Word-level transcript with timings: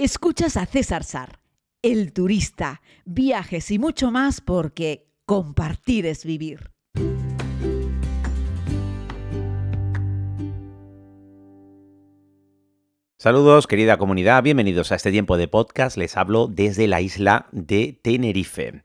Escuchas 0.00 0.56
a 0.56 0.64
César 0.64 1.02
Sar, 1.02 1.40
el 1.82 2.12
turista, 2.12 2.82
viajes 3.04 3.68
y 3.72 3.80
mucho 3.80 4.12
más 4.12 4.40
porque 4.40 5.08
compartir 5.26 6.06
es 6.06 6.24
vivir. 6.24 6.70
Saludos 13.20 13.66
querida 13.66 13.96
comunidad, 13.96 14.44
bienvenidos 14.44 14.92
a 14.92 14.94
este 14.94 15.10
tiempo 15.10 15.36
de 15.36 15.48
podcast, 15.48 15.96
les 15.96 16.16
hablo 16.16 16.46
desde 16.46 16.86
la 16.86 17.00
isla 17.00 17.48
de 17.50 17.98
Tenerife. 18.00 18.82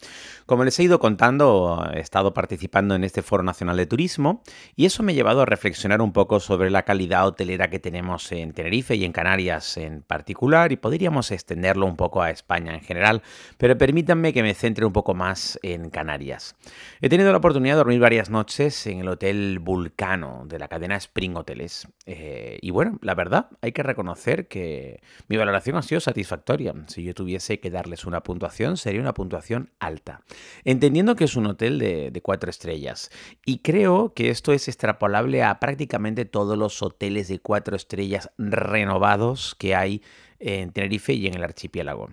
Como 0.53 0.65
les 0.65 0.77
he 0.77 0.83
ido 0.83 0.99
contando, 0.99 1.83
he 1.95 1.99
estado 1.99 2.35
participando 2.35 2.93
en 2.93 3.03
este 3.03 3.23
Foro 3.23 3.41
Nacional 3.41 3.75
de 3.75 3.87
Turismo 3.87 4.43
y 4.75 4.85
eso 4.85 5.01
me 5.01 5.11
ha 5.11 5.15
llevado 5.15 5.41
a 5.41 5.47
reflexionar 5.47 5.99
un 5.99 6.13
poco 6.13 6.39
sobre 6.39 6.69
la 6.69 6.83
calidad 6.83 7.25
hotelera 7.25 7.71
que 7.71 7.79
tenemos 7.79 8.31
en 8.31 8.53
Tenerife 8.53 8.93
y 8.93 9.03
en 9.03 9.13
Canarias 9.13 9.77
en 9.77 10.03
particular 10.03 10.71
y 10.71 10.75
podríamos 10.75 11.31
extenderlo 11.31 11.87
un 11.87 11.95
poco 11.95 12.21
a 12.21 12.29
España 12.29 12.75
en 12.75 12.81
general, 12.81 13.23
pero 13.57 13.75
permítanme 13.79 14.31
que 14.31 14.43
me 14.43 14.53
centre 14.53 14.85
un 14.85 14.93
poco 14.93 15.15
más 15.15 15.57
en 15.63 15.89
Canarias. 15.89 16.55
He 17.01 17.09
tenido 17.09 17.31
la 17.31 17.39
oportunidad 17.39 17.73
de 17.73 17.77
dormir 17.77 17.99
varias 17.99 18.29
noches 18.29 18.85
en 18.85 18.99
el 18.99 19.07
Hotel 19.07 19.57
Vulcano 19.57 20.43
de 20.45 20.59
la 20.59 20.67
cadena 20.67 20.97
Spring 20.97 21.35
Hoteles 21.35 21.87
eh, 22.05 22.59
y 22.61 22.69
bueno, 22.69 22.99
la 23.01 23.15
verdad 23.15 23.47
hay 23.61 23.71
que 23.71 23.81
reconocer 23.81 24.47
que 24.47 25.01
mi 25.27 25.35
valoración 25.35 25.77
ha 25.77 25.81
sido 25.81 25.99
satisfactoria. 25.99 26.75
Si 26.85 27.03
yo 27.03 27.15
tuviese 27.15 27.59
que 27.59 27.71
darles 27.71 28.05
una 28.05 28.21
puntuación, 28.21 28.77
sería 28.77 29.01
una 29.01 29.15
puntuación 29.15 29.71
alta. 29.79 30.21
Entendiendo 30.63 31.15
que 31.15 31.25
es 31.25 31.35
un 31.35 31.47
hotel 31.47 31.79
de, 31.79 32.21
cuatro 32.23 32.49
estrellas. 32.49 33.11
Y 33.45 33.59
creo 33.59 34.13
que 34.13 34.29
esto 34.29 34.53
es 34.53 34.67
extrapolable 34.67 35.43
a 35.43 35.59
prácticamente 35.59 36.25
todos 36.25 36.57
los 36.57 36.81
hoteles 36.81 37.27
de 37.27 37.39
cuatro 37.39 37.75
estrellas 37.75 38.29
renovados 38.37 39.55
que 39.57 39.75
hay 39.75 40.01
en 40.39 40.71
Tenerife 40.71 41.13
y 41.13 41.27
en 41.27 41.35
el 41.35 41.43
archipiélago. 41.43 42.09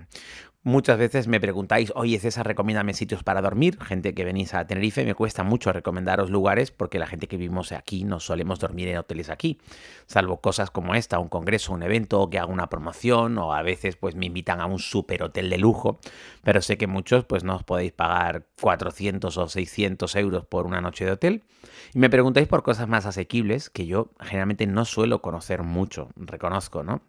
Muchas 0.62 0.98
veces 0.98 1.26
me 1.26 1.40
preguntáis, 1.40 1.90
oye 1.96 2.18
César, 2.18 2.46
recomiéndame 2.46 2.92
sitios 2.92 3.22
para 3.22 3.40
dormir. 3.40 3.78
Gente 3.82 4.12
que 4.12 4.26
venís 4.26 4.52
a 4.52 4.66
Tenerife, 4.66 5.06
me 5.06 5.14
cuesta 5.14 5.42
mucho 5.42 5.72
recomendaros 5.72 6.28
lugares 6.28 6.70
porque 6.70 6.98
la 6.98 7.06
gente 7.06 7.28
que 7.28 7.38
vivimos 7.38 7.72
aquí 7.72 8.04
no 8.04 8.20
solemos 8.20 8.60
dormir 8.60 8.88
en 8.88 8.98
hoteles 8.98 9.30
aquí. 9.30 9.58
Salvo 10.04 10.42
cosas 10.42 10.70
como 10.70 10.94
esta, 10.94 11.18
un 11.18 11.30
congreso, 11.30 11.72
un 11.72 11.82
evento, 11.82 12.28
que 12.28 12.38
haga 12.38 12.52
una 12.52 12.68
promoción 12.68 13.38
o 13.38 13.54
a 13.54 13.62
veces 13.62 13.96
pues 13.96 14.16
me 14.16 14.26
invitan 14.26 14.60
a 14.60 14.66
un 14.66 14.78
super 14.80 15.22
hotel 15.22 15.48
de 15.48 15.56
lujo. 15.56 15.98
Pero 16.44 16.60
sé 16.60 16.76
que 16.76 16.86
muchos 16.86 17.24
pues 17.24 17.42
no 17.42 17.56
os 17.56 17.64
podéis 17.64 17.92
pagar 17.92 18.44
400 18.60 19.34
o 19.38 19.48
600 19.48 20.14
euros 20.16 20.44
por 20.44 20.66
una 20.66 20.82
noche 20.82 21.06
de 21.06 21.12
hotel. 21.12 21.42
Y 21.94 22.00
me 22.00 22.10
preguntáis 22.10 22.48
por 22.48 22.62
cosas 22.62 22.86
más 22.86 23.06
asequibles 23.06 23.70
que 23.70 23.86
yo 23.86 24.10
generalmente 24.20 24.66
no 24.66 24.84
suelo 24.84 25.22
conocer 25.22 25.62
mucho, 25.62 26.10
reconozco, 26.16 26.82
¿no? 26.82 27.00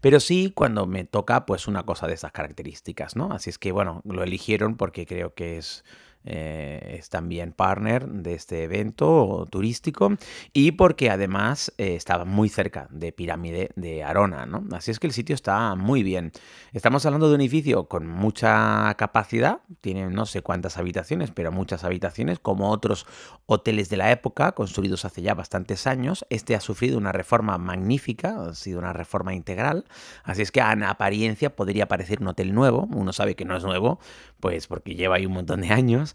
Pero 0.00 0.20
sí 0.20 0.52
cuando 0.54 0.86
me 0.86 1.04
toca 1.04 1.46
pues 1.46 1.66
una 1.68 1.84
cosa 1.84 2.06
de 2.06 2.14
esas 2.14 2.32
características, 2.32 3.16
¿no? 3.16 3.32
Así 3.32 3.50
es 3.50 3.58
que 3.58 3.72
bueno, 3.72 4.02
lo 4.04 4.22
eligieron 4.22 4.76
porque 4.76 5.06
creo 5.06 5.34
que 5.34 5.58
es 5.58 5.84
eh, 6.30 6.96
es 6.98 7.08
también 7.08 7.52
partner 7.52 8.06
de 8.06 8.34
este 8.34 8.64
evento 8.64 9.46
turístico 9.50 10.12
y 10.52 10.72
porque 10.72 11.08
además 11.08 11.72
eh, 11.78 11.94
estaba 11.94 12.26
muy 12.26 12.50
cerca 12.50 12.86
de 12.90 13.12
Pirámide 13.12 13.70
de 13.76 14.04
Arona, 14.04 14.44
¿no? 14.44 14.62
Así 14.72 14.90
es 14.90 14.98
que 15.00 15.06
el 15.06 15.14
sitio 15.14 15.34
está 15.34 15.74
muy 15.74 16.02
bien. 16.02 16.32
Estamos 16.74 17.06
hablando 17.06 17.30
de 17.30 17.36
un 17.36 17.40
edificio 17.40 17.88
con 17.88 18.06
mucha 18.06 18.94
capacidad, 18.98 19.60
tiene 19.80 20.10
no 20.10 20.26
sé 20.26 20.42
cuántas 20.42 20.76
habitaciones, 20.76 21.30
pero 21.30 21.50
muchas 21.50 21.82
habitaciones, 21.82 22.38
como 22.38 22.70
otros 22.70 23.06
hoteles 23.46 23.88
de 23.88 23.96
la 23.96 24.10
época, 24.10 24.52
construidos 24.52 25.06
hace 25.06 25.22
ya 25.22 25.32
bastantes 25.32 25.86
años. 25.86 26.26
Este 26.28 26.54
ha 26.54 26.60
sufrido 26.60 26.98
una 26.98 27.12
reforma 27.12 27.56
magnífica, 27.56 28.48
ha 28.48 28.54
sido 28.54 28.80
una 28.80 28.92
reforma 28.92 29.32
integral, 29.32 29.86
así 30.24 30.42
es 30.42 30.52
que 30.52 30.60
en 30.60 30.82
apariencia 30.82 31.56
podría 31.56 31.88
parecer 31.88 32.20
un 32.20 32.28
hotel 32.28 32.54
nuevo, 32.54 32.86
uno 32.92 33.14
sabe 33.14 33.34
que 33.34 33.46
no 33.46 33.56
es 33.56 33.64
nuevo, 33.64 33.98
pues 34.40 34.66
porque 34.66 34.94
lleva 34.94 35.16
ahí 35.16 35.24
un 35.24 35.32
montón 35.32 35.62
de 35.62 35.70
años, 35.70 36.14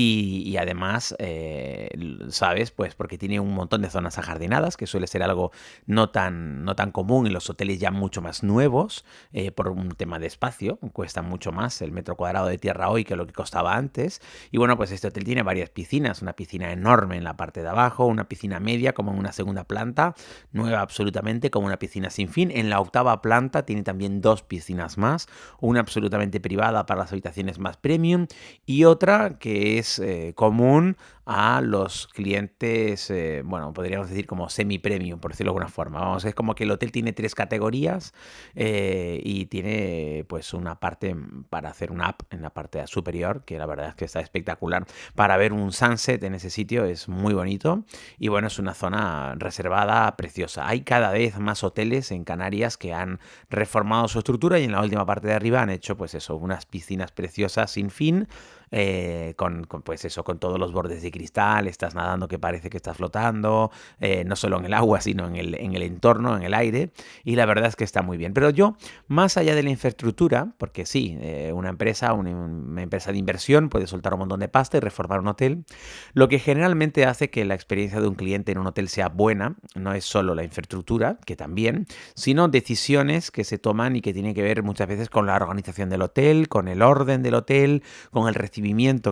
y, 0.00 0.56
además, 0.58 1.16
eh, 1.18 1.90
¿sabes? 2.28 2.70
Pues 2.70 2.94
porque 2.94 3.18
tiene 3.18 3.40
un 3.40 3.52
montón 3.52 3.82
de 3.82 3.90
zonas 3.90 4.16
ajardinadas, 4.16 4.76
que 4.76 4.86
suele 4.86 5.08
ser 5.08 5.24
algo 5.24 5.50
no 5.86 6.10
tan, 6.10 6.64
no 6.64 6.76
tan 6.76 6.92
común 6.92 7.26
en 7.26 7.32
los 7.32 7.50
hoteles 7.50 7.80
ya 7.80 7.90
mucho 7.90 8.22
más 8.22 8.44
nuevos, 8.44 9.04
eh, 9.32 9.50
por 9.50 9.70
un 9.70 9.88
tema 9.96 10.20
de 10.20 10.28
espacio, 10.28 10.78
cuesta 10.92 11.20
mucho 11.22 11.50
más 11.50 11.82
el 11.82 11.90
metro 11.90 12.14
cuadrado 12.14 12.46
de 12.46 12.58
tierra 12.58 12.90
hoy 12.90 13.02
que 13.02 13.16
lo 13.16 13.26
que 13.26 13.32
costaba 13.32 13.74
antes. 13.74 14.22
Y 14.52 14.58
bueno, 14.58 14.76
pues 14.76 14.92
este 14.92 15.08
hotel 15.08 15.24
tiene 15.24 15.42
varias 15.42 15.68
piscinas, 15.70 16.22
una 16.22 16.34
piscina 16.34 16.70
enorme 16.70 17.16
en 17.16 17.24
la 17.24 17.36
parte 17.36 17.62
de 17.62 17.68
abajo, 17.68 18.06
una 18.06 18.28
piscina 18.28 18.60
media 18.60 18.92
como 18.92 19.10
en 19.12 19.18
una 19.18 19.32
segunda 19.32 19.64
planta, 19.64 20.14
nueva 20.52 20.80
absolutamente 20.80 21.50
como 21.50 21.66
una 21.66 21.80
piscina 21.80 22.10
sin 22.10 22.28
fin. 22.28 22.52
En 22.54 22.70
la 22.70 22.78
octava 22.78 23.20
planta 23.20 23.64
tiene 23.64 23.82
también 23.82 24.20
dos 24.20 24.44
piscinas 24.44 24.96
más, 24.96 25.26
una 25.58 25.80
absolutamente 25.80 26.38
privada 26.38 26.86
para 26.86 27.00
las 27.00 27.10
habitaciones 27.10 27.58
más 27.58 27.76
premium 27.76 28.28
y 28.64 28.84
otra 28.84 29.40
que 29.40 29.78
es 29.78 29.87
eh, 29.98 30.32
común 30.34 30.96
a 31.30 31.60
los 31.60 32.06
clientes, 32.06 33.10
eh, 33.10 33.42
bueno, 33.44 33.74
podríamos 33.74 34.08
decir 34.08 34.26
como 34.26 34.48
semi-premium, 34.48 35.20
por 35.20 35.32
decirlo 35.32 35.50
de 35.50 35.56
alguna 35.56 35.68
forma. 35.68 36.00
Vamos, 36.00 36.24
es 36.24 36.34
como 36.34 36.54
que 36.54 36.64
el 36.64 36.70
hotel 36.70 36.90
tiene 36.90 37.12
tres 37.12 37.34
categorías 37.34 38.14
eh, 38.54 39.20
y 39.22 39.44
tiene 39.44 40.24
pues 40.26 40.54
una 40.54 40.80
parte 40.80 41.14
para 41.50 41.68
hacer 41.68 41.92
una 41.92 42.06
app 42.06 42.22
en 42.30 42.40
la 42.40 42.48
parte 42.48 42.86
superior, 42.86 43.44
que 43.44 43.58
la 43.58 43.66
verdad 43.66 43.88
es 43.90 43.94
que 43.94 44.06
está 44.06 44.20
espectacular. 44.20 44.86
Para 45.14 45.36
ver 45.36 45.52
un 45.52 45.70
sunset 45.70 46.22
en 46.24 46.34
ese 46.34 46.48
sitio 46.48 46.86
es 46.86 47.08
muy 47.10 47.34
bonito 47.34 47.84
y 48.18 48.28
bueno, 48.28 48.46
es 48.46 48.58
una 48.58 48.72
zona 48.72 49.34
reservada, 49.36 50.16
preciosa. 50.16 50.66
Hay 50.66 50.80
cada 50.80 51.12
vez 51.12 51.38
más 51.38 51.62
hoteles 51.62 52.10
en 52.10 52.24
Canarias 52.24 52.78
que 52.78 52.94
han 52.94 53.20
reformado 53.50 54.08
su 54.08 54.18
estructura 54.18 54.58
y 54.58 54.64
en 54.64 54.72
la 54.72 54.80
última 54.80 55.04
parte 55.04 55.26
de 55.26 55.34
arriba 55.34 55.60
han 55.60 55.68
hecho 55.68 55.94
pues 55.98 56.14
eso, 56.14 56.36
unas 56.36 56.64
piscinas 56.64 57.12
preciosas 57.12 57.70
sin 57.70 57.90
fin. 57.90 58.28
Eh, 58.70 59.34
con, 59.36 59.66
pues 59.84 60.04
eso, 60.04 60.24
con 60.24 60.38
todos 60.38 60.58
los 60.58 60.72
bordes 60.72 61.02
de 61.02 61.10
cristal, 61.10 61.66
estás 61.66 61.94
nadando 61.94 62.28
que 62.28 62.38
parece 62.38 62.70
que 62.70 62.76
estás 62.76 62.96
flotando, 62.96 63.70
eh, 64.00 64.24
no 64.24 64.36
solo 64.36 64.58
en 64.58 64.66
el 64.66 64.74
agua, 64.74 65.00
sino 65.00 65.26
en 65.26 65.36
el, 65.36 65.54
en 65.54 65.74
el 65.74 65.82
entorno, 65.82 66.36
en 66.36 66.42
el 66.42 66.54
aire, 66.54 66.92
y 67.24 67.36
la 67.36 67.46
verdad 67.46 67.66
es 67.66 67.76
que 67.76 67.84
está 67.84 68.02
muy 68.02 68.18
bien. 68.18 68.34
Pero 68.34 68.50
yo, 68.50 68.76
más 69.06 69.36
allá 69.36 69.54
de 69.54 69.62
la 69.62 69.70
infraestructura, 69.70 70.52
porque 70.58 70.86
sí, 70.86 71.16
eh, 71.20 71.52
una 71.54 71.70
empresa, 71.70 72.12
una, 72.12 72.82
empresa 72.82 73.12
de 73.12 73.18
inversión 73.18 73.68
puede 73.68 73.86
soltar 73.86 74.14
un 74.14 74.20
montón 74.20 74.40
de 74.40 74.48
pasta 74.48 74.76
y 74.76 74.80
reformar 74.80 75.20
un 75.20 75.28
hotel, 75.28 75.64
lo 76.12 76.28
que 76.28 76.38
generalmente 76.38 77.06
hace 77.06 77.30
que 77.30 77.44
la 77.44 77.54
experiencia 77.54 78.00
de 78.00 78.08
un 78.08 78.14
cliente 78.14 78.52
en 78.52 78.58
un 78.58 78.66
hotel 78.66 78.88
sea 78.88 79.08
buena, 79.08 79.56
no 79.74 79.94
es 79.94 80.04
solo 80.04 80.34
la 80.34 80.44
infraestructura, 80.44 81.18
que 81.24 81.36
también, 81.36 81.86
sino 82.14 82.48
decisiones 82.48 83.30
que 83.30 83.44
se 83.44 83.58
toman 83.58 83.96
y 83.96 84.00
que 84.00 84.12
tienen 84.12 84.34
que 84.34 84.42
ver 84.42 84.62
muchas 84.62 84.88
veces 84.88 85.08
con 85.08 85.26
la 85.26 85.36
organización 85.36 85.88
del 85.88 86.02
hotel, 86.02 86.48
con 86.48 86.68
el 86.68 86.82
orden 86.82 87.22
del 87.22 87.34
hotel, 87.34 87.82
con 88.10 88.28
el 88.28 88.34
recibimiento 88.34 88.57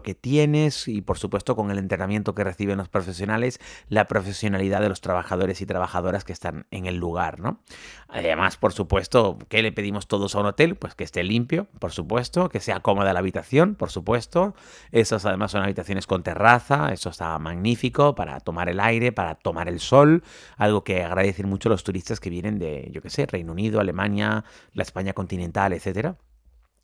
que 0.03 0.15
tienes 0.15 0.89
y 0.89 1.03
por 1.03 1.19
supuesto 1.19 1.57
con 1.57 1.71
el 1.71 1.79
entrenamiento 1.79 2.34
que 2.34 2.45
reciben 2.45 2.79
los 2.79 2.89
profesionales, 2.89 3.61
la 3.89 4.07
profesionalidad 4.07 4.81
de 4.81 4.89
los 4.89 5.01
trabajadores 5.01 5.61
y 5.61 5.67
trabajadoras 5.67 6.25
que 6.25 6.33
están 6.33 6.67
en 6.71 6.87
el 6.87 6.97
lugar, 6.97 7.41
¿no? 7.41 7.61
Además, 8.09 8.56
por 8.56 8.73
supuesto, 8.73 9.39
¿qué 9.49 9.62
le 9.62 9.73
pedimos 9.73 10.06
todos 10.06 10.35
a 10.35 10.41
un 10.41 10.47
hotel? 10.47 10.77
Pues 10.77 10.95
que 10.95 11.05
esté 11.05 11.23
limpio, 11.25 11.69
por 11.79 11.93
supuesto, 11.93 12.49
que 12.49 12.61
sea 12.61 12.81
cómoda 12.81 13.12
la 13.12 13.21
habitación, 13.21 13.75
por 13.75 13.91
supuesto. 13.91 14.55
Esas 14.93 15.25
además 15.27 15.53
son 15.53 15.62
habitaciones 15.62 16.06
con 16.06 16.23
terraza, 16.23 16.93
eso 16.93 17.11
está 17.11 17.39
magnífico 17.39 18.15
para 18.15 18.41
tomar 18.41 18.69
el 18.69 18.81
aire, 18.81 19.12
para 19.12 19.35
tomar 19.37 19.69
el 19.69 19.81
sol, 19.81 20.23
algo 20.56 20.85
que 20.85 21.03
agradecen 21.03 21.49
mucho 21.49 21.69
los 21.69 21.85
turistas 21.85 22.21
que 22.21 22.31
vienen 22.31 22.59
de, 22.59 22.91
yo 22.93 23.03
qué 23.03 23.11
sé, 23.11 23.27
Reino 23.27 23.53
Unido, 23.53 23.81
Alemania, 23.81 24.45
la 24.73 24.83
España 24.83 25.12
continental, 25.12 25.73
etcétera 25.73 26.17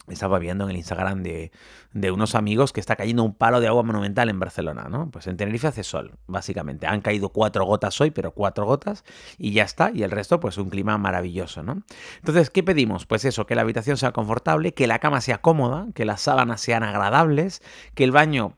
estaba 0.08 0.38
viendo 0.38 0.64
en 0.64 0.70
el 0.70 0.76
Instagram 0.76 1.22
de, 1.22 1.52
de, 1.92 2.10
unos 2.10 2.34
amigos 2.34 2.72
que 2.72 2.80
está 2.80 2.96
cayendo 2.96 3.22
un 3.22 3.34
palo 3.34 3.60
de 3.60 3.68
agua 3.68 3.82
monumental 3.82 4.28
en 4.28 4.38
Barcelona, 4.40 4.88
¿no? 4.90 5.10
Pues 5.10 5.26
en 5.26 5.36
Tenerife 5.36 5.68
hace 5.68 5.84
sol, 5.84 6.18
básicamente. 6.26 6.86
Han 6.86 7.00
caído 7.00 7.28
cuatro 7.28 7.64
gotas 7.64 8.00
hoy, 8.00 8.10
pero 8.10 8.32
cuatro 8.32 8.66
gotas 8.66 9.04
y 9.38 9.52
ya 9.52 9.62
está. 9.64 9.90
Y 9.94 10.02
el 10.02 10.10
resto, 10.10 10.40
pues 10.40 10.58
un 10.58 10.70
clima 10.70 10.98
maravilloso, 10.98 11.62
¿no? 11.62 11.82
Entonces, 12.18 12.50
¿qué 12.50 12.62
pedimos? 12.62 13.06
Pues 13.06 13.24
eso, 13.24 13.46
que 13.46 13.54
la 13.54 13.62
habitación 13.62 13.96
sea 13.96 14.12
confortable, 14.12 14.74
que 14.74 14.86
la 14.86 14.98
cama 14.98 15.20
sea 15.20 15.38
cómoda, 15.38 15.86
que 15.94 16.04
las 16.04 16.20
sábanas 16.20 16.60
sean 16.60 16.82
agradables, 16.82 17.62
que 17.94 18.04
el 18.04 18.10
baño 18.10 18.56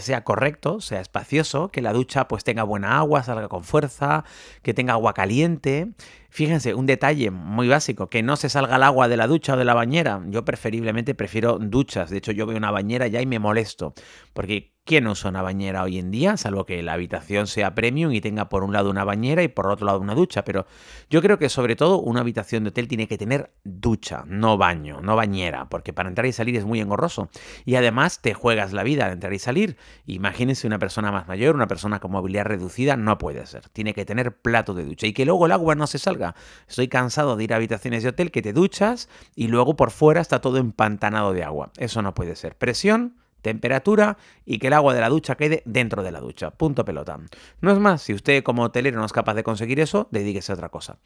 sea 0.00 0.24
correcto, 0.24 0.80
sea 0.80 1.00
espacioso, 1.00 1.68
que 1.70 1.82
la 1.82 1.92
ducha 1.92 2.28
pues 2.28 2.44
tenga 2.44 2.62
buena 2.62 2.98
agua, 2.98 3.22
salga 3.22 3.48
con 3.48 3.64
fuerza, 3.64 4.24
que 4.62 4.74
tenga 4.74 4.94
agua 4.94 5.12
caliente. 5.12 5.88
Fíjense, 6.32 6.72
un 6.72 6.86
detalle 6.86 7.30
muy 7.30 7.68
básico, 7.68 8.08
que 8.08 8.22
no 8.22 8.36
se 8.36 8.48
salga 8.48 8.76
el 8.76 8.82
agua 8.84 9.06
de 9.06 9.18
la 9.18 9.26
ducha 9.26 9.52
o 9.52 9.58
de 9.58 9.66
la 9.66 9.74
bañera. 9.74 10.22
Yo 10.28 10.46
preferiblemente 10.46 11.14
prefiero 11.14 11.58
duchas. 11.58 12.08
De 12.08 12.16
hecho, 12.16 12.32
yo 12.32 12.46
veo 12.46 12.56
una 12.56 12.70
bañera 12.70 13.06
ya 13.06 13.20
y 13.20 13.26
me 13.26 13.38
molesto, 13.38 13.92
porque 14.32 14.72
¿Quién 14.84 15.06
usa 15.06 15.30
una 15.30 15.42
bañera 15.42 15.84
hoy 15.84 16.00
en 16.00 16.10
día? 16.10 16.36
Salvo 16.36 16.66
que 16.66 16.82
la 16.82 16.94
habitación 16.94 17.46
sea 17.46 17.72
premium 17.72 18.10
y 18.10 18.20
tenga 18.20 18.48
por 18.48 18.64
un 18.64 18.72
lado 18.72 18.90
una 18.90 19.04
bañera 19.04 19.44
y 19.44 19.46
por 19.46 19.68
otro 19.68 19.86
lado 19.86 20.00
una 20.00 20.16
ducha. 20.16 20.44
Pero 20.44 20.66
yo 21.08 21.22
creo 21.22 21.38
que 21.38 21.48
sobre 21.48 21.76
todo 21.76 22.00
una 22.00 22.20
habitación 22.20 22.64
de 22.64 22.70
hotel 22.70 22.88
tiene 22.88 23.06
que 23.06 23.16
tener 23.16 23.52
ducha, 23.62 24.24
no 24.26 24.58
baño, 24.58 25.00
no 25.00 25.14
bañera, 25.14 25.68
porque 25.68 25.92
para 25.92 26.08
entrar 26.08 26.26
y 26.26 26.32
salir 26.32 26.56
es 26.56 26.64
muy 26.64 26.80
engorroso. 26.80 27.30
Y 27.64 27.76
además 27.76 28.20
te 28.22 28.34
juegas 28.34 28.72
la 28.72 28.82
vida 28.82 29.06
al 29.06 29.12
entrar 29.12 29.32
y 29.32 29.38
salir. 29.38 29.76
Imagínense 30.04 30.66
una 30.66 30.80
persona 30.80 31.12
más 31.12 31.28
mayor, 31.28 31.54
una 31.54 31.68
persona 31.68 32.00
con 32.00 32.10
movilidad 32.10 32.46
reducida, 32.46 32.96
no 32.96 33.18
puede 33.18 33.46
ser. 33.46 33.68
Tiene 33.68 33.94
que 33.94 34.04
tener 34.04 34.36
plato 34.36 34.74
de 34.74 34.84
ducha 34.84 35.06
y 35.06 35.12
que 35.12 35.24
luego 35.24 35.46
el 35.46 35.52
agua 35.52 35.76
no 35.76 35.86
se 35.86 36.00
salga 36.00 36.21
Estoy 36.68 36.88
cansado 36.88 37.36
de 37.36 37.44
ir 37.44 37.52
a 37.52 37.56
habitaciones 37.56 38.02
de 38.02 38.10
hotel 38.10 38.30
que 38.30 38.42
te 38.42 38.52
duchas 38.52 39.08
y 39.34 39.48
luego 39.48 39.76
por 39.76 39.90
fuera 39.90 40.20
está 40.20 40.40
todo 40.40 40.58
empantanado 40.58 41.32
de 41.32 41.44
agua. 41.44 41.70
Eso 41.76 42.02
no 42.02 42.14
puede 42.14 42.36
ser. 42.36 42.56
Presión, 42.56 43.16
temperatura 43.42 44.16
y 44.46 44.58
que 44.58 44.68
el 44.68 44.72
agua 44.72 44.94
de 44.94 45.00
la 45.00 45.08
ducha 45.08 45.34
quede 45.34 45.62
dentro 45.66 46.02
de 46.02 46.12
la 46.12 46.20
ducha. 46.20 46.52
Punto 46.52 46.84
pelota. 46.84 47.18
No 47.60 47.72
es 47.72 47.78
más, 47.78 48.02
si 48.02 48.14
usted 48.14 48.42
como 48.42 48.62
hotelero 48.62 48.98
no 48.98 49.04
es 49.04 49.12
capaz 49.12 49.34
de 49.34 49.42
conseguir 49.42 49.80
eso, 49.80 50.08
dedíquese 50.10 50.52
a 50.52 50.54
otra 50.54 50.68
cosa. 50.70 50.98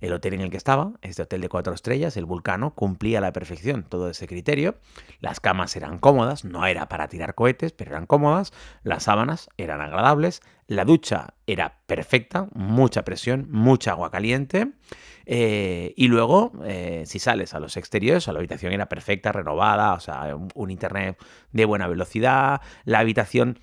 El 0.00 0.12
hotel 0.12 0.34
en 0.34 0.42
el 0.42 0.50
que 0.50 0.56
estaba, 0.56 0.92
este 1.00 1.22
hotel 1.22 1.40
de 1.40 1.48
cuatro 1.48 1.72
estrellas, 1.72 2.16
el 2.16 2.26
Vulcano, 2.26 2.74
cumplía 2.74 3.18
a 3.18 3.20
la 3.20 3.32
perfección 3.32 3.84
todo 3.84 4.10
ese 4.10 4.26
criterio. 4.26 4.76
Las 5.20 5.40
camas 5.40 5.74
eran 5.76 5.98
cómodas, 5.98 6.44
no 6.44 6.66
era 6.66 6.88
para 6.88 7.08
tirar 7.08 7.34
cohetes, 7.34 7.72
pero 7.72 7.92
eran 7.92 8.06
cómodas. 8.06 8.52
Las 8.82 9.04
sábanas 9.04 9.48
eran 9.56 9.80
agradables. 9.80 10.42
La 10.66 10.84
ducha 10.84 11.34
era 11.46 11.80
perfecta, 11.86 12.48
mucha 12.54 13.04
presión, 13.04 13.46
mucha 13.50 13.92
agua 13.92 14.10
caliente. 14.10 14.72
Eh, 15.26 15.94
y 15.96 16.08
luego, 16.08 16.52
eh, 16.64 17.04
si 17.06 17.18
sales 17.18 17.54
a 17.54 17.60
los 17.60 17.76
exteriores, 17.76 18.26
la 18.26 18.38
habitación 18.38 18.72
era 18.72 18.88
perfecta, 18.88 19.32
renovada, 19.32 19.94
o 19.94 20.00
sea, 20.00 20.36
un, 20.36 20.70
internet 20.70 21.18
de 21.52 21.64
buena 21.64 21.86
velocidad, 21.86 22.60
la 22.84 22.98
habitación 22.98 23.58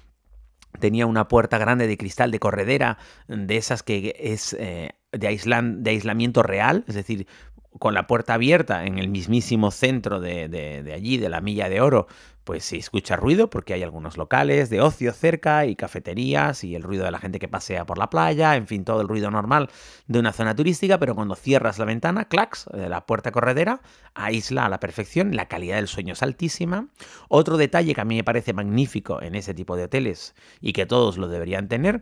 tenía 0.80 1.06
una 1.06 1.28
puerta 1.28 1.58
grande 1.58 1.88
de 1.88 1.98
cristal 1.98 2.32
de 2.32 2.40
corredera, 2.40 2.98
de 3.28 3.58
esas 3.58 3.84
que 3.84 4.16
es 4.18 4.54
eh, 4.54 4.92
de, 5.12 5.40
de 5.78 5.90
aislamiento 5.90 6.44
real, 6.44 6.86
es 6.88 6.96
decir, 6.96 7.28
con 7.80 7.94
la 7.94 8.08
puerta 8.08 8.34
abierta 8.34 8.86
en 8.86 8.98
el 8.98 9.08
mismísimo 9.08 9.72
centro 9.72 10.20
de, 10.20 10.92
allí, 10.94 11.18
de 11.18 11.30
la 11.30 11.42
milla 11.42 11.70
de 11.70 11.82
oro, 11.82 12.08
pues 12.44 12.66
se 12.66 12.78
escucha 12.78 13.16
ruido 13.16 13.50
porque 13.50 13.74
hay 13.74 13.84
algunos 13.84 14.18
locales 14.18 14.70
de 14.70 14.82
ocio 14.82 15.14
cerca 15.14 15.66
y 15.66 15.76
cafeterías 15.76 16.64
y 16.64 16.76
el 16.76 16.84
ruido 16.84 17.06
de 17.06 17.12
la 17.12 17.20
gente 17.20 17.40
que 17.40 17.48
pasea 17.48 17.86
por 17.86 17.98
la 17.98 18.10
playa, 18.10 18.56
en 18.56 18.68
fin, 18.68 18.84
todo 18.84 19.02
el 19.02 19.08
ruido 19.08 19.30
normal 19.32 19.70
de 20.08 20.20
una 20.20 20.34
zona 20.34 20.56
turística, 20.56 20.98
pero 20.98 21.16
cuando 21.16 21.36
cierras 21.36 21.78
la 21.80 21.86
ventana, 21.86 22.26
clacks, 22.26 22.66
de 22.74 22.90
la 22.90 23.06
puerta 23.06 23.32
corredera, 23.32 23.82
aísla 24.16 24.66
a 24.66 24.70
la 24.70 24.80
perfección, 24.80 25.36
la 25.36 25.48
calidad 25.48 25.78
del 25.78 25.88
sueño 25.88 26.14
es 26.14 26.24
altísima. 26.24 26.88
Otro 27.30 27.58
detalle 27.58 27.94
que 27.94 28.02
a 28.02 28.06
mí 28.06 28.16
me 28.16 28.24
parece 28.24 28.54
magnífico 28.54 29.22
en 29.22 29.36
ese 29.36 29.54
tipo 29.54 29.76
de 29.76 29.84
hoteles 29.84 30.36
y 30.60 30.74
que 30.74 30.86
todos 30.86 31.18
lo 31.18 31.28
deberían 31.28 31.68
tener 31.68 32.02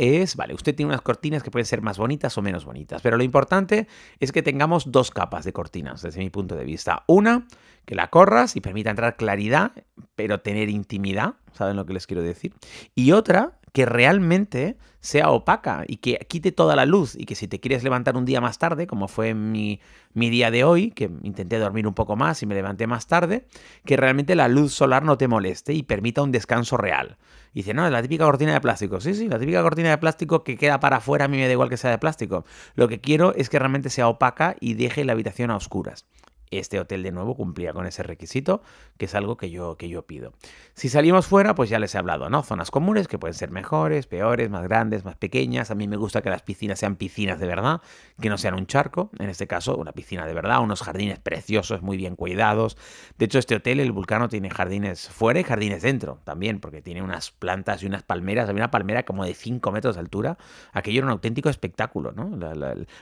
es, 0.00 0.34
vale, 0.34 0.54
usted 0.54 0.74
tiene 0.74 0.88
unas 0.88 1.02
cortinas 1.02 1.42
que 1.42 1.50
pueden 1.50 1.66
ser 1.66 1.82
más 1.82 1.98
bonitas 1.98 2.36
o 2.38 2.42
menos 2.42 2.64
bonitas, 2.64 3.02
pero 3.02 3.18
lo 3.18 3.22
importante 3.22 3.86
es 4.18 4.32
que 4.32 4.42
tengamos 4.42 4.90
dos 4.90 5.10
capas 5.10 5.44
de 5.44 5.52
cortinas 5.52 6.00
desde 6.00 6.20
mi 6.20 6.30
punto 6.30 6.56
de 6.56 6.64
vista. 6.64 7.04
Una, 7.06 7.46
que 7.84 7.94
la 7.94 8.08
corras 8.08 8.56
y 8.56 8.62
permita 8.62 8.88
entrar 8.88 9.16
claridad, 9.16 9.72
pero 10.14 10.40
tener 10.40 10.70
intimidad, 10.70 11.34
¿saben 11.52 11.76
lo 11.76 11.84
que 11.84 11.92
les 11.92 12.06
quiero 12.06 12.22
decir? 12.22 12.54
Y 12.94 13.12
otra, 13.12 13.59
que 13.72 13.86
realmente 13.86 14.76
sea 15.00 15.30
opaca 15.30 15.84
y 15.86 15.96
que 15.96 16.18
quite 16.28 16.52
toda 16.52 16.76
la 16.76 16.84
luz 16.84 17.14
y 17.16 17.24
que 17.24 17.34
si 17.34 17.48
te 17.48 17.58
quieres 17.58 17.82
levantar 17.82 18.16
un 18.16 18.24
día 18.24 18.40
más 18.40 18.58
tarde, 18.58 18.86
como 18.86 19.08
fue 19.08 19.34
mi, 19.34 19.80
mi 20.12 20.28
día 20.28 20.50
de 20.50 20.64
hoy, 20.64 20.90
que 20.90 21.10
intenté 21.22 21.58
dormir 21.58 21.86
un 21.86 21.94
poco 21.94 22.16
más 22.16 22.42
y 22.42 22.46
me 22.46 22.54
levanté 22.54 22.86
más 22.86 23.06
tarde, 23.06 23.46
que 23.84 23.96
realmente 23.96 24.34
la 24.34 24.48
luz 24.48 24.74
solar 24.74 25.04
no 25.04 25.16
te 25.16 25.28
moleste 25.28 25.72
y 25.72 25.82
permita 25.82 26.22
un 26.22 26.32
descanso 26.32 26.76
real. 26.76 27.16
Y 27.52 27.60
dice, 27.60 27.74
no, 27.74 27.86
es 27.86 27.92
la 27.92 28.02
típica 28.02 28.24
cortina 28.24 28.52
de 28.52 28.60
plástico. 28.60 29.00
Sí, 29.00 29.14
sí, 29.14 29.28
la 29.28 29.38
típica 29.38 29.62
cortina 29.62 29.90
de 29.90 29.98
plástico 29.98 30.44
que 30.44 30.56
queda 30.56 30.78
para 30.80 30.98
afuera, 30.98 31.24
a 31.24 31.28
mí 31.28 31.38
me 31.38 31.46
da 31.46 31.52
igual 31.52 31.70
que 31.70 31.76
sea 31.76 31.90
de 31.90 31.98
plástico. 31.98 32.44
Lo 32.74 32.86
que 32.88 33.00
quiero 33.00 33.34
es 33.34 33.48
que 33.48 33.58
realmente 33.58 33.90
sea 33.90 34.08
opaca 34.08 34.56
y 34.60 34.74
deje 34.74 35.04
la 35.04 35.12
habitación 35.12 35.50
a 35.50 35.56
oscuras 35.56 36.06
este 36.50 36.80
hotel 36.80 37.02
de 37.02 37.12
nuevo 37.12 37.36
cumplía 37.36 37.72
con 37.72 37.86
ese 37.86 38.02
requisito, 38.02 38.62
que 38.98 39.06
es 39.06 39.14
algo 39.14 39.36
que 39.36 39.50
yo, 39.50 39.76
que 39.76 39.88
yo 39.88 40.06
pido. 40.06 40.32
Si 40.74 40.88
salimos 40.88 41.26
fuera, 41.26 41.54
pues 41.54 41.70
ya 41.70 41.78
les 41.78 41.94
he 41.94 41.98
hablado, 41.98 42.28
¿no? 42.28 42.42
Zonas 42.42 42.70
comunes 42.70 43.08
que 43.08 43.18
pueden 43.18 43.34
ser 43.34 43.50
mejores, 43.50 44.06
peores, 44.06 44.50
más 44.50 44.62
grandes, 44.62 45.04
más 45.04 45.16
pequeñas. 45.16 45.70
A 45.70 45.74
mí 45.74 45.86
me 45.86 45.96
gusta 45.96 46.22
que 46.22 46.30
las 46.30 46.42
piscinas 46.42 46.78
sean 46.78 46.96
piscinas 46.96 47.38
de 47.38 47.46
verdad, 47.46 47.80
que 48.20 48.28
no 48.28 48.38
sean 48.38 48.54
un 48.54 48.66
charco. 48.66 49.10
En 49.18 49.28
este 49.28 49.46
caso, 49.46 49.76
una 49.76 49.92
piscina 49.92 50.26
de 50.26 50.34
verdad, 50.34 50.60
unos 50.60 50.82
jardines 50.82 51.18
preciosos, 51.18 51.82
muy 51.82 51.96
bien 51.96 52.16
cuidados. 52.16 52.76
De 53.18 53.26
hecho, 53.26 53.38
este 53.38 53.54
hotel, 53.54 53.80
el 53.80 53.92
Vulcano, 53.92 54.28
tiene 54.28 54.50
jardines 54.50 55.08
fuera 55.08 55.40
y 55.40 55.44
jardines 55.44 55.82
dentro 55.82 56.18
también, 56.24 56.60
porque 56.60 56.82
tiene 56.82 57.02
unas 57.02 57.30
plantas 57.30 57.82
y 57.82 57.86
unas 57.86 58.02
palmeras. 58.02 58.48
Había 58.48 58.64
una 58.64 58.70
palmera 58.70 59.04
como 59.04 59.24
de 59.24 59.34
5 59.34 59.70
metros 59.72 59.94
de 59.94 60.00
altura. 60.00 60.38
Aquello 60.72 60.98
era 60.98 61.06
un 61.06 61.12
auténtico 61.12 61.48
espectáculo, 61.48 62.12
¿no? 62.12 62.30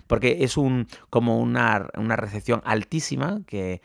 porque 0.06 0.38
es 0.40 0.56
un, 0.56 0.86
como 1.10 1.38
una, 1.38 1.88
una 1.96 2.16
recepción 2.16 2.62
altísima 2.64 3.37
que, 3.46 3.80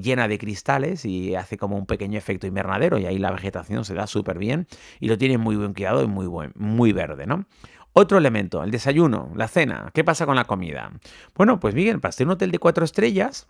llena 0.00 0.28
de 0.28 0.38
cristales 0.38 1.04
y 1.04 1.34
hace 1.34 1.58
como 1.58 1.76
un 1.76 1.84
pequeño 1.84 2.16
efecto 2.16 2.46
invernadero 2.46 2.98
y 2.98 3.04
ahí 3.04 3.18
la 3.18 3.30
vegetación 3.30 3.84
se 3.84 3.92
da 3.92 4.06
súper 4.06 4.38
bien 4.38 4.66
y 4.98 5.08
lo 5.08 5.18
tiene 5.18 5.36
muy 5.36 5.56
buen 5.56 5.74
cuidado 5.74 6.02
y 6.02 6.06
muy, 6.06 6.26
buen, 6.26 6.52
muy 6.56 6.94
verde, 6.94 7.26
¿no? 7.26 7.44
Otro 7.92 8.16
elemento, 8.16 8.64
el 8.64 8.70
desayuno, 8.70 9.30
la 9.36 9.46
cena. 9.46 9.90
¿Qué 9.92 10.02
pasa 10.02 10.24
con 10.24 10.36
la 10.36 10.46
comida? 10.46 10.90
Bueno, 11.34 11.60
pues 11.60 11.74
Miguel, 11.74 12.00
para 12.00 12.12
ser 12.12 12.26
un 12.26 12.32
hotel 12.32 12.50
de 12.50 12.58
cuatro 12.58 12.82
estrellas, 12.84 13.46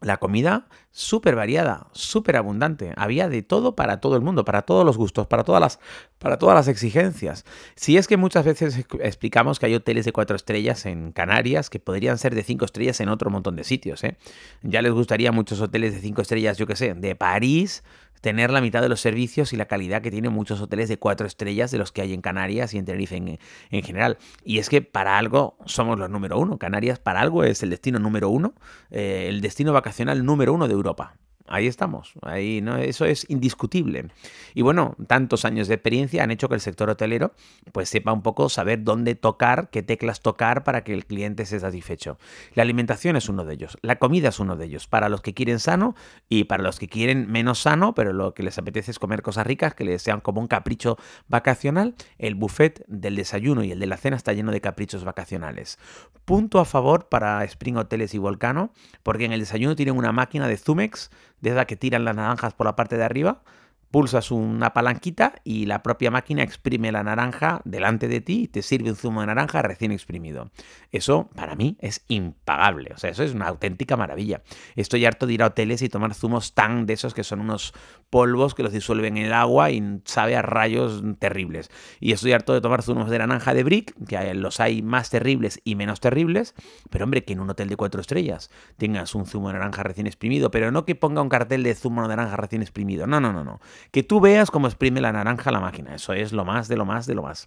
la 0.00 0.18
comida 0.18 0.66
súper 0.90 1.36
variada, 1.36 1.88
súper 1.92 2.36
abundante. 2.36 2.92
Había 2.96 3.28
de 3.28 3.42
todo 3.42 3.74
para 3.74 4.00
todo 4.00 4.16
el 4.16 4.22
mundo, 4.22 4.44
para 4.44 4.62
todos 4.62 4.84
los 4.84 4.96
gustos, 4.96 5.26
para 5.26 5.42
todas 5.42 5.60
las, 5.60 5.78
para 6.18 6.38
todas 6.38 6.54
las 6.54 6.68
exigencias. 6.68 7.44
Si 7.76 7.96
es 7.96 8.06
que 8.06 8.16
muchas 8.16 8.44
veces 8.44 8.84
explicamos 9.00 9.58
que 9.58 9.66
hay 9.66 9.74
hoteles 9.74 10.04
de 10.04 10.12
cuatro 10.12 10.36
estrellas 10.36 10.84
en 10.86 11.12
Canarias 11.12 11.70
que 11.70 11.80
podrían 11.80 12.18
ser 12.18 12.34
de 12.34 12.42
cinco 12.42 12.66
estrellas 12.66 13.00
en 13.00 13.08
otro 13.08 13.30
montón 13.30 13.56
de 13.56 13.64
sitios. 13.64 14.04
¿eh? 14.04 14.16
Ya 14.62 14.82
les 14.82 14.92
gustaría 14.92 15.32
muchos 15.32 15.60
hoteles 15.60 15.94
de 15.94 16.00
cinco 16.00 16.22
estrellas, 16.22 16.58
yo 16.58 16.66
qué 16.66 16.76
sé, 16.76 16.94
de 16.94 17.16
París, 17.16 17.82
tener 18.20 18.50
la 18.50 18.60
mitad 18.60 18.82
de 18.82 18.88
los 18.88 19.00
servicios 19.00 19.52
y 19.52 19.56
la 19.56 19.66
calidad 19.66 20.02
que 20.02 20.10
tienen 20.10 20.32
muchos 20.32 20.60
hoteles 20.60 20.88
de 20.88 20.98
cuatro 20.98 21.26
estrellas 21.26 21.70
de 21.70 21.78
los 21.78 21.92
que 21.92 22.02
hay 22.02 22.12
en 22.12 22.20
Canarias 22.20 22.74
y 22.74 22.78
en 22.78 22.84
Tenerife 22.84 23.16
en, 23.16 23.82
general. 23.82 24.18
Y 24.44 24.58
es 24.58 24.68
que 24.68 24.82
para 24.82 25.18
algo 25.18 25.56
somos 25.64 25.98
los 25.98 26.10
número 26.10 26.38
uno. 26.38 26.58
Canarias 26.58 26.98
para 26.98 27.20
algo 27.20 27.44
es 27.44 27.62
el 27.62 27.70
destino 27.70 27.98
número 27.98 28.28
uno, 28.28 28.54
eh, 28.90 29.26
el 29.28 29.40
destino 29.40 29.72
vacacional 29.72 30.24
número 30.24 30.52
uno 30.52 30.68
de 30.68 30.74
Europa. 30.74 31.16
Ahí 31.48 31.66
estamos, 31.66 32.14
ahí 32.22 32.60
no, 32.60 32.76
eso 32.76 33.04
es 33.04 33.26
indiscutible. 33.28 34.08
Y 34.54 34.62
bueno, 34.62 34.96
tantos 35.06 35.44
años 35.44 35.68
de 35.68 35.74
experiencia 35.74 36.22
han 36.22 36.30
hecho 36.30 36.48
que 36.48 36.54
el 36.54 36.60
sector 36.60 36.90
hotelero 36.90 37.32
pues 37.72 37.88
sepa 37.88 38.12
un 38.12 38.22
poco 38.22 38.48
saber 38.48 38.82
dónde 38.82 39.14
tocar, 39.14 39.70
qué 39.70 39.82
teclas 39.82 40.20
tocar 40.20 40.64
para 40.64 40.82
que 40.82 40.92
el 40.92 41.06
cliente 41.06 41.44
esté 41.44 41.60
satisfecho. 41.60 42.18
La 42.54 42.62
alimentación 42.62 43.16
es 43.16 43.28
uno 43.28 43.44
de 43.44 43.54
ellos, 43.54 43.78
la 43.82 43.96
comida 43.96 44.30
es 44.30 44.40
uno 44.40 44.56
de 44.56 44.66
ellos, 44.66 44.86
para 44.88 45.08
los 45.08 45.22
que 45.22 45.34
quieren 45.34 45.60
sano 45.60 45.94
y 46.28 46.44
para 46.44 46.62
los 46.62 46.78
que 46.78 46.88
quieren 46.88 47.30
menos 47.30 47.60
sano, 47.60 47.94
pero 47.94 48.12
lo 48.12 48.34
que 48.34 48.42
les 48.42 48.58
apetece 48.58 48.90
es 48.90 48.98
comer 48.98 49.22
cosas 49.22 49.46
ricas 49.46 49.74
que 49.74 49.84
les 49.84 50.02
sean 50.02 50.20
como 50.20 50.40
un 50.40 50.48
capricho 50.48 50.96
vacacional, 51.28 51.94
el 52.18 52.34
buffet 52.34 52.84
del 52.88 53.16
desayuno 53.16 53.62
y 53.62 53.72
el 53.72 53.78
de 53.78 53.86
la 53.86 53.96
cena 53.96 54.16
está 54.16 54.32
lleno 54.32 54.52
de 54.52 54.60
caprichos 54.60 55.04
vacacionales. 55.04 55.78
Punto 56.24 56.58
a 56.58 56.64
favor 56.64 57.08
para 57.08 57.44
Spring 57.44 57.76
Hoteles 57.76 58.14
y 58.14 58.18
Volcano, 58.18 58.72
porque 59.02 59.24
en 59.24 59.32
el 59.32 59.40
desayuno 59.40 59.76
tienen 59.76 59.96
una 59.96 60.12
máquina 60.12 60.48
de 60.48 60.56
Zumex 60.56 61.10
desde 61.40 61.66
que 61.66 61.76
tiran 61.76 62.04
las 62.04 62.16
naranjas 62.16 62.54
por 62.54 62.66
la 62.66 62.76
parte 62.76 62.96
de 62.96 63.04
arriba 63.04 63.42
pulsas 63.90 64.30
una 64.30 64.72
palanquita 64.72 65.34
y 65.44 65.66
la 65.66 65.82
propia 65.82 66.10
máquina 66.10 66.42
exprime 66.42 66.92
la 66.92 67.02
naranja 67.02 67.60
delante 67.64 68.08
de 68.08 68.20
ti 68.20 68.42
y 68.42 68.48
te 68.48 68.62
sirve 68.62 68.90
un 68.90 68.96
zumo 68.96 69.20
de 69.20 69.28
naranja 69.28 69.62
recién 69.62 69.92
exprimido. 69.92 70.50
Eso 70.92 71.30
para 71.34 71.54
mí 71.54 71.76
es 71.80 72.04
impagable, 72.08 72.92
o 72.94 72.98
sea, 72.98 73.10
eso 73.10 73.22
es 73.22 73.34
una 73.34 73.48
auténtica 73.48 73.96
maravilla. 73.96 74.42
Estoy 74.74 75.04
harto 75.04 75.26
de 75.26 75.34
ir 75.34 75.42
a 75.42 75.46
hoteles 75.46 75.82
y 75.82 75.88
tomar 75.88 76.14
zumos 76.14 76.54
tan 76.54 76.86
de 76.86 76.94
esos 76.94 77.14
que 77.14 77.24
son 77.24 77.40
unos 77.40 77.74
polvos 78.10 78.54
que 78.54 78.62
los 78.62 78.72
disuelven 78.72 79.16
en 79.16 79.26
el 79.26 79.32
agua 79.32 79.70
y 79.70 80.00
sabe 80.04 80.36
a 80.36 80.42
rayos 80.42 81.02
terribles. 81.18 81.70
Y 82.00 82.12
estoy 82.12 82.32
harto 82.32 82.52
de 82.54 82.60
tomar 82.60 82.82
zumos 82.82 83.10
de 83.10 83.18
naranja 83.18 83.54
de 83.54 83.64
Brick, 83.64 83.94
que 84.06 84.34
los 84.34 84.60
hay 84.60 84.82
más 84.82 85.10
terribles 85.10 85.60
y 85.64 85.74
menos 85.74 86.00
terribles, 86.00 86.54
pero 86.90 87.04
hombre, 87.04 87.24
que 87.24 87.32
en 87.32 87.40
un 87.40 87.50
hotel 87.50 87.68
de 87.68 87.76
cuatro 87.76 88.00
estrellas 88.00 88.50
tengas 88.76 89.14
un 89.14 89.26
zumo 89.26 89.48
de 89.48 89.54
naranja 89.54 89.82
recién 89.82 90.06
exprimido, 90.06 90.50
pero 90.50 90.70
no 90.70 90.84
que 90.84 90.94
ponga 90.94 91.22
un 91.22 91.28
cartel 91.28 91.62
de 91.62 91.74
zumo 91.74 92.02
de 92.02 92.08
naranja 92.08 92.36
recién 92.36 92.62
exprimido, 92.62 93.06
no, 93.06 93.20
no, 93.20 93.32
no, 93.32 93.44
no 93.44 93.60
que 93.90 94.02
tú 94.02 94.20
veas 94.20 94.50
cómo 94.50 94.66
exprime 94.66 95.00
la 95.00 95.12
naranja 95.12 95.50
la 95.50 95.60
máquina. 95.60 95.94
Eso 95.94 96.12
es 96.12 96.32
lo 96.32 96.44
más 96.44 96.68
de 96.68 96.76
lo 96.76 96.84
más 96.84 97.06
de 97.06 97.14
lo 97.14 97.22
más. 97.22 97.46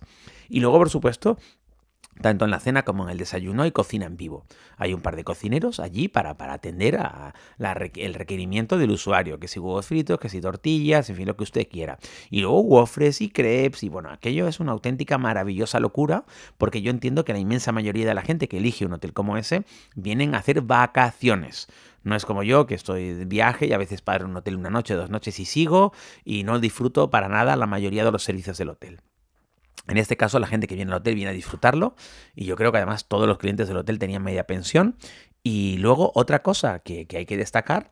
Y 0.49 0.59
luego, 0.59 0.77
por 0.77 0.89
supuesto, 0.89 1.37
tanto 2.21 2.45
en 2.45 2.51
la 2.51 2.59
cena 2.59 2.83
como 2.83 3.03
en 3.03 3.09
el 3.09 3.17
desayuno 3.17 3.63
hay 3.63 3.71
cocina 3.71 4.05
en 4.05 4.17
vivo. 4.17 4.45
Hay 4.77 4.93
un 4.93 5.01
par 5.01 5.15
de 5.15 5.23
cocineros 5.23 5.79
allí 5.79 6.07
para, 6.07 6.37
para 6.37 6.53
atender 6.53 6.97
a 6.97 7.33
el 7.95 8.13
requerimiento 8.13 8.77
del 8.77 8.91
usuario, 8.91 9.39
que 9.39 9.47
si 9.47 9.59
huevos 9.59 9.85
fritos, 9.85 10.19
que 10.19 10.29
si 10.29 10.41
tortillas, 10.41 11.09
en 11.09 11.15
fin, 11.15 11.27
lo 11.27 11.35
que 11.35 11.43
usted 11.43 11.67
quiera. 11.67 11.97
Y 12.29 12.41
luego 12.41 12.61
gofres 12.63 13.21
y 13.21 13.29
crepes, 13.29 13.83
y 13.83 13.89
bueno, 13.89 14.09
aquello 14.09 14.47
es 14.47 14.59
una 14.59 14.71
auténtica 14.71 15.17
maravillosa 15.17 15.79
locura, 15.79 16.25
porque 16.57 16.81
yo 16.81 16.91
entiendo 16.91 17.25
que 17.25 17.33
la 17.33 17.39
inmensa 17.39 17.71
mayoría 17.71 18.05
de 18.05 18.13
la 18.13 18.21
gente 18.21 18.47
que 18.47 18.57
elige 18.57 18.85
un 18.85 18.93
hotel 18.93 19.13
como 19.13 19.37
ese 19.37 19.63
vienen 19.95 20.35
a 20.35 20.39
hacer 20.39 20.61
vacaciones. 20.61 21.67
No 22.03 22.15
es 22.15 22.25
como 22.25 22.43
yo, 22.43 22.65
que 22.65 22.75
estoy 22.75 23.13
de 23.13 23.25
viaje 23.25 23.67
y 23.67 23.73
a 23.73 23.77
veces 23.77 24.01
paro 24.01 24.25
en 24.25 24.31
un 24.31 24.37
hotel 24.37 24.55
una 24.55 24.69
noche, 24.69 24.93
dos 24.93 25.09
noches 25.09 25.39
y 25.39 25.45
sigo 25.45 25.93
y 26.23 26.43
no 26.43 26.59
disfruto 26.59 27.09
para 27.09 27.27
nada 27.27 27.55
la 27.55 27.67
mayoría 27.67 28.05
de 28.05 28.11
los 28.11 28.23
servicios 28.23 28.57
del 28.57 28.69
hotel. 28.69 29.01
En 29.89 29.97
este 29.97 30.17
caso, 30.17 30.39
la 30.39 30.47
gente 30.47 30.67
que 30.67 30.75
viene 30.75 30.91
al 30.91 30.99
hotel 30.99 31.15
viene 31.15 31.31
a 31.31 31.33
disfrutarlo 31.33 31.95
y 32.35 32.45
yo 32.45 32.55
creo 32.55 32.71
que 32.71 32.77
además 32.77 33.07
todos 33.07 33.27
los 33.27 33.39
clientes 33.39 33.67
del 33.67 33.77
hotel 33.77 33.99
tenían 33.99 34.23
media 34.23 34.45
pensión. 34.45 34.95
Y 35.43 35.77
luego 35.77 36.11
otra 36.15 36.43
cosa 36.43 36.79
que, 36.79 37.07
hay 37.11 37.25
que 37.25 37.37
destacar 37.37 37.89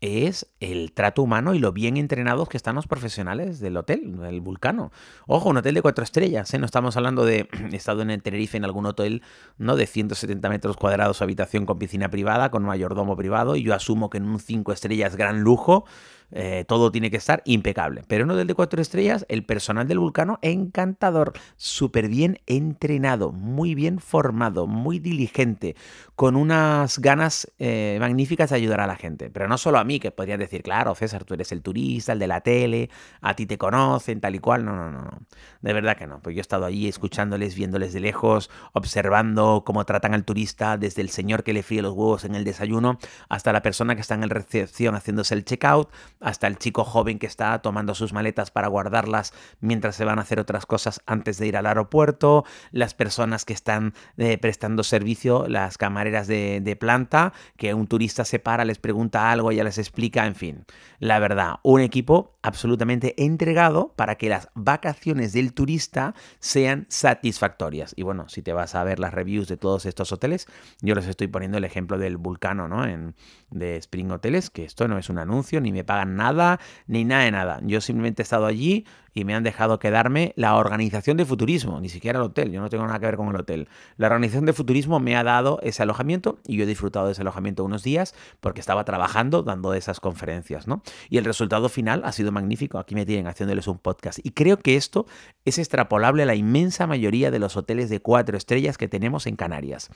es 0.00 0.48
el 0.58 0.92
trato 0.92 1.22
humano 1.22 1.54
y 1.54 1.60
lo 1.60 1.72
bien 1.72 1.96
entrenados 1.96 2.48
que 2.48 2.56
están 2.56 2.74
los 2.74 2.88
profesionales 2.88 3.60
del 3.60 3.76
hotel, 3.76 4.18
el 4.24 4.40
Vulcano. 4.40 4.90
Ojo, 5.28 5.48
un 5.48 5.58
hotel 5.58 5.74
de 5.74 5.82
cuatro 5.82 6.02
estrellas, 6.02 6.52
¿eh? 6.52 6.58
no 6.58 6.66
estamos 6.66 6.96
hablando 6.96 7.24
de, 7.24 7.48
he 7.72 7.76
estado 7.76 8.02
en 8.02 8.10
el 8.10 8.20
Tenerife 8.20 8.56
en 8.56 8.64
algún 8.64 8.84
hotel 8.84 9.22
¿no? 9.58 9.76
de 9.76 9.86
170 9.86 10.48
metros 10.48 10.76
cuadrados, 10.76 11.22
habitación 11.22 11.66
con 11.66 11.78
piscina 11.78 12.10
privada, 12.10 12.50
con 12.50 12.64
mayordomo 12.64 13.16
privado, 13.16 13.54
y 13.54 13.62
yo 13.62 13.74
asumo 13.74 14.10
que 14.10 14.18
en 14.18 14.24
un 14.24 14.40
cinco 14.40 14.72
estrellas 14.72 15.14
gran 15.14 15.42
lujo, 15.42 15.84
eh, 16.32 16.64
todo 16.66 16.90
tiene 16.90 17.10
que 17.10 17.16
estar 17.16 17.42
impecable. 17.44 18.02
Pero 18.08 18.24
en 18.24 18.30
un 18.30 18.36
hotel 18.36 18.46
de 18.46 18.54
cuatro 18.54 18.80
estrellas, 18.80 19.26
el 19.28 19.44
personal 19.44 19.86
del 19.86 19.98
Vulcano, 19.98 20.38
encantador, 20.42 21.32
súper 21.56 22.08
bien 22.08 22.38
entrenado, 22.46 23.32
muy 23.32 23.74
bien 23.74 23.98
formado, 23.98 24.66
muy 24.66 24.98
diligente, 24.98 25.76
con 26.16 26.36
unas 26.36 26.98
ganas 26.98 27.50
eh, 27.58 27.96
magníficas 28.00 28.50
de 28.50 28.56
ayudar 28.56 28.80
a 28.80 28.86
la 28.86 28.96
gente. 28.96 29.30
Pero 29.30 29.48
no 29.48 29.58
solo 29.58 29.78
a 29.78 29.84
mí, 29.84 30.00
que 30.00 30.10
podrías 30.10 30.38
decir, 30.38 30.62
claro, 30.62 30.94
César, 30.94 31.24
tú 31.24 31.34
eres 31.34 31.52
el 31.52 31.62
turista, 31.62 32.12
el 32.12 32.18
de 32.18 32.26
la 32.26 32.40
tele, 32.40 32.90
a 33.20 33.34
ti 33.34 33.46
te 33.46 33.58
conocen, 33.58 34.20
tal 34.20 34.34
y 34.34 34.38
cual. 34.38 34.64
No, 34.64 34.74
no, 34.74 34.90
no, 34.90 35.02
no. 35.02 35.18
De 35.60 35.72
verdad 35.72 35.96
que 35.96 36.06
no. 36.06 36.20
Pues 36.20 36.34
yo 36.34 36.40
he 36.40 36.42
estado 36.42 36.64
allí 36.64 36.88
escuchándoles, 36.88 37.54
viéndoles 37.54 37.92
de 37.92 38.00
lejos, 38.00 38.50
observando 38.72 39.62
cómo 39.64 39.84
tratan 39.84 40.14
al 40.14 40.24
turista, 40.24 40.76
desde 40.76 41.02
el 41.02 41.10
señor 41.10 41.42
que 41.44 41.52
le 41.52 41.62
fríe 41.62 41.82
los 41.82 41.92
huevos 41.92 42.24
en 42.24 42.34
el 42.34 42.44
desayuno 42.44 42.98
hasta 43.28 43.52
la 43.52 43.62
persona 43.62 43.94
que 43.94 44.00
está 44.00 44.14
en 44.14 44.22
la 44.22 44.26
recepción 44.28 44.94
haciéndose 44.94 45.34
el 45.34 45.44
checkout, 45.44 45.90
hasta 46.22 46.46
el 46.46 46.58
chico 46.58 46.84
joven 46.84 47.18
que 47.18 47.26
está 47.26 47.58
tomando 47.60 47.94
sus 47.94 48.12
maletas 48.12 48.50
para 48.50 48.68
guardarlas 48.68 49.32
mientras 49.60 49.96
se 49.96 50.04
van 50.04 50.18
a 50.18 50.22
hacer 50.22 50.40
otras 50.40 50.66
cosas 50.66 51.00
antes 51.06 51.38
de 51.38 51.46
ir 51.48 51.56
al 51.56 51.66
aeropuerto, 51.66 52.44
las 52.70 52.94
personas 52.94 53.44
que 53.44 53.52
están 53.52 53.94
eh, 54.16 54.38
prestando 54.38 54.82
servicio, 54.82 55.46
las 55.48 55.78
camareras 55.78 56.26
de, 56.26 56.60
de 56.60 56.76
planta, 56.76 57.32
que 57.56 57.74
un 57.74 57.86
turista 57.86 58.24
se 58.24 58.38
para, 58.38 58.64
les 58.64 58.78
pregunta 58.78 59.30
algo, 59.30 59.50
ella 59.50 59.64
les 59.64 59.78
explica, 59.78 60.26
en 60.26 60.34
fin. 60.34 60.64
La 60.98 61.18
verdad, 61.18 61.56
un 61.62 61.80
equipo 61.80 62.31
absolutamente 62.42 63.14
entregado 63.24 63.92
para 63.96 64.16
que 64.16 64.28
las 64.28 64.48
vacaciones 64.54 65.32
del 65.32 65.54
turista 65.54 66.14
sean 66.40 66.86
satisfactorias. 66.88 67.94
Y 67.96 68.02
bueno, 68.02 68.28
si 68.28 68.42
te 68.42 68.52
vas 68.52 68.74
a 68.74 68.84
ver 68.84 68.98
las 68.98 69.14
reviews 69.14 69.48
de 69.48 69.56
todos 69.56 69.86
estos 69.86 70.12
hoteles, 70.12 70.46
yo 70.80 70.94
les 70.94 71.06
estoy 71.06 71.28
poniendo 71.28 71.58
el 71.58 71.64
ejemplo 71.64 71.98
del 71.98 72.16
Vulcano, 72.16 72.68
¿no? 72.68 72.84
En, 72.84 73.14
de 73.50 73.76
Spring 73.76 74.10
Hoteles, 74.10 74.50
que 74.50 74.64
esto 74.64 74.88
no 74.88 74.98
es 74.98 75.08
un 75.08 75.18
anuncio, 75.18 75.60
ni 75.60 75.72
me 75.72 75.84
pagan 75.84 76.16
nada, 76.16 76.58
ni 76.86 77.04
nada 77.04 77.24
de 77.24 77.30
nada. 77.30 77.60
Yo 77.62 77.80
simplemente 77.80 78.22
he 78.22 78.24
estado 78.24 78.46
allí 78.46 78.84
y 79.14 79.24
me 79.24 79.34
han 79.34 79.42
dejado 79.42 79.78
quedarme 79.78 80.32
la 80.36 80.56
organización 80.56 81.16
de 81.16 81.24
futurismo, 81.24 81.80
ni 81.80 81.88
siquiera 81.88 82.18
el 82.18 82.24
hotel, 82.24 82.52
yo 82.52 82.60
no 82.60 82.68
tengo 82.68 82.86
nada 82.86 82.98
que 82.98 83.06
ver 83.06 83.16
con 83.16 83.28
el 83.28 83.36
hotel. 83.36 83.68
La 83.96 84.06
organización 84.06 84.46
de 84.46 84.52
futurismo 84.52 85.00
me 85.00 85.16
ha 85.16 85.24
dado 85.24 85.58
ese 85.62 85.82
alojamiento 85.82 86.38
y 86.46 86.56
yo 86.56 86.64
he 86.64 86.66
disfrutado 86.66 87.06
de 87.06 87.12
ese 87.12 87.22
alojamiento 87.22 87.64
unos 87.64 87.82
días 87.82 88.14
porque 88.40 88.60
estaba 88.60 88.84
trabajando 88.84 89.42
dando 89.42 89.74
esas 89.74 90.00
conferencias, 90.00 90.66
¿no? 90.66 90.82
Y 91.08 91.18
el 91.18 91.24
resultado 91.24 91.68
final 91.68 92.02
ha 92.04 92.12
sido 92.12 92.32
magnífico, 92.32 92.78
aquí 92.78 92.94
me 92.94 93.06
tienen 93.06 93.26
haciéndoles 93.26 93.66
un 93.66 93.78
podcast 93.78 94.18
y 94.22 94.30
creo 94.30 94.58
que 94.58 94.76
esto 94.76 95.06
es 95.44 95.58
extrapolable 95.58 96.22
a 96.22 96.26
la 96.26 96.34
inmensa 96.34 96.86
mayoría 96.86 97.30
de 97.30 97.38
los 97.38 97.56
hoteles 97.56 97.90
de 97.90 98.00
cuatro 98.00 98.36
estrellas 98.36 98.78
que 98.78 98.88
tenemos 98.88 99.26
en 99.26 99.36
Canarias. 99.36 99.90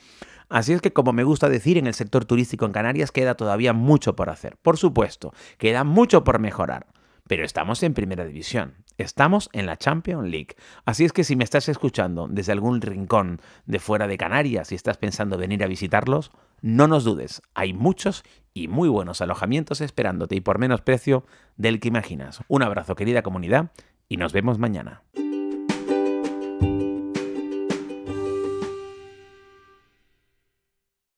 Así 0.49 0.73
es 0.73 0.81
que, 0.81 0.93
como 0.93 1.13
me 1.13 1.25
gusta 1.25 1.49
decir, 1.49 1.77
en 1.77 1.87
el 1.87 1.95
sector 1.95 2.25
turístico 2.25 2.67
en 2.67 2.73
Canarias 2.73 3.11
queda 3.11 3.35
todavía 3.35 3.73
mucho 3.73 4.15
por 4.15 4.31
hacer. 4.31 4.57
Por 4.63 4.77
supuesto, 4.77 5.33
queda 5.59 5.83
mucho 5.83 6.23
por 6.23 6.39
mejorar. 6.39 6.87
Pero 7.27 7.45
estamos 7.45 7.83
en 7.83 7.95
primera 7.95 8.25
división, 8.25 8.75
estamos 8.99 9.49
en 9.53 9.67
la 9.67 9.77
Champions 9.77 10.29
League. 10.29 10.55
Así 10.85 11.05
es 11.05 11.13
que 11.13 11.25
si 11.25 11.37
me 11.37 11.45
estás 11.45 11.69
escuchando 11.69 12.29
desde 12.29 12.53
algún 12.53 12.81
rincón 12.81 13.41
de 13.67 13.79
fuera 13.79 14.07
de 14.07 14.17
Canarias 14.17 14.71
y 14.73 14.75
estás 14.77 14.97
pensando 14.97 15.37
venir 15.37 15.65
a 15.65 15.67
visitarlos, 15.67 16.31
no 16.63 16.87
nos 16.87 17.05
dudes, 17.05 17.43
hay 17.55 17.73
muchos 17.73 18.25
y 18.55 18.69
muy 18.69 18.89
buenos 18.89 19.21
alojamientos 19.21 19.81
esperándote 19.81 20.37
y 20.37 20.41
por 20.41 20.59
menos 20.59 20.81
precio 20.81 21.27
del 21.57 21.81
que 21.81 21.89
imaginas. 21.89 22.41
Un 22.49 22.63
abrazo 22.63 22.95
querida 22.95 23.23
comunidad 23.23 23.73
y 24.09 24.17
nos 24.17 24.33
vemos 24.33 24.59
mañana. 24.59 25.03